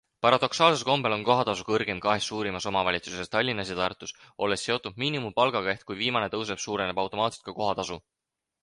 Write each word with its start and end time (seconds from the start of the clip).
Paradoksaalsel 0.25 0.85
kombel 0.87 1.15
on 1.17 1.25
kohatasu 1.27 1.67
kõrgeim 1.67 1.99
kahes 2.05 2.29
suurimas 2.31 2.67
omavalitsuses 2.71 3.31
Tallinnas 3.35 3.73
ja 3.73 3.77
Tartus, 3.81 4.15
olles 4.47 4.67
seotud 4.71 4.99
miinimumpalgaga, 5.05 5.77
ehk 5.77 5.87
kui 5.93 6.03
viimane 6.03 6.33
tõuseb, 6.39 6.67
suureneb 6.67 7.05
automaatselt 7.07 7.47
ka 7.51 7.59
kohatasu. 7.63 8.03